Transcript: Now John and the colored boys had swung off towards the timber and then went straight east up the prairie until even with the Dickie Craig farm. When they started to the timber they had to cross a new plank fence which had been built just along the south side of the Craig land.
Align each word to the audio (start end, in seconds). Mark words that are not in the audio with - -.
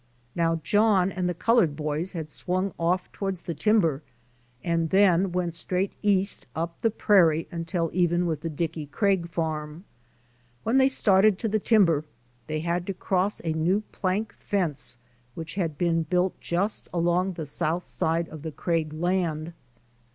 Now 0.33 0.55
John 0.63 1.11
and 1.11 1.29
the 1.29 1.35
colored 1.35 1.75
boys 1.75 2.13
had 2.13 2.31
swung 2.31 2.73
off 2.79 3.11
towards 3.11 3.43
the 3.43 3.53
timber 3.53 4.01
and 4.63 4.89
then 4.89 5.31
went 5.31 5.53
straight 5.53 5.93
east 6.01 6.47
up 6.55 6.81
the 6.81 6.89
prairie 6.89 7.47
until 7.51 7.91
even 7.93 8.25
with 8.25 8.41
the 8.41 8.49
Dickie 8.49 8.87
Craig 8.87 9.29
farm. 9.29 9.83
When 10.63 10.79
they 10.79 10.87
started 10.87 11.37
to 11.37 11.47
the 11.47 11.59
timber 11.59 12.03
they 12.47 12.61
had 12.61 12.87
to 12.87 12.95
cross 12.95 13.41
a 13.41 13.53
new 13.53 13.81
plank 13.91 14.33
fence 14.33 14.97
which 15.35 15.53
had 15.53 15.77
been 15.77 16.01
built 16.01 16.33
just 16.41 16.89
along 16.91 17.33
the 17.33 17.45
south 17.45 17.85
side 17.85 18.27
of 18.29 18.41
the 18.41 18.51
Craig 18.51 18.93
land. 18.93 19.53